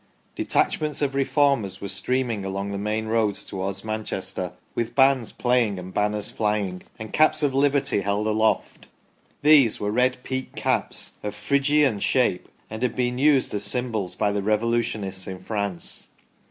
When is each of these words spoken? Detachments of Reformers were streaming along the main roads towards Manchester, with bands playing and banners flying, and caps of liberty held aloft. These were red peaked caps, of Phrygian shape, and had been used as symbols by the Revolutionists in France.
Detachments 0.33 1.03
of 1.03 1.13
Reformers 1.13 1.79
were 1.79 1.87
streaming 1.87 2.43
along 2.43 2.71
the 2.71 2.79
main 2.79 3.05
roads 3.05 3.43
towards 3.43 3.83
Manchester, 3.83 4.53
with 4.73 4.95
bands 4.95 5.31
playing 5.31 5.77
and 5.77 5.93
banners 5.93 6.31
flying, 6.31 6.81
and 6.97 7.13
caps 7.13 7.43
of 7.43 7.53
liberty 7.53 8.01
held 8.01 8.25
aloft. 8.25 8.87
These 9.43 9.79
were 9.79 9.91
red 9.91 10.23
peaked 10.23 10.55
caps, 10.55 11.11
of 11.21 11.35
Phrygian 11.35 11.99
shape, 11.99 12.47
and 12.67 12.81
had 12.81 12.95
been 12.95 13.19
used 13.19 13.53
as 13.53 13.63
symbols 13.63 14.15
by 14.15 14.31
the 14.31 14.41
Revolutionists 14.41 15.27
in 15.27 15.37
France. 15.37 16.07